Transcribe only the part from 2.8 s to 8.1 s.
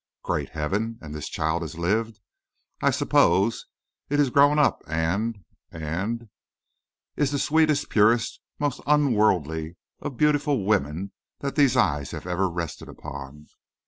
I suppose; is grown up and and" "Is the sweetest,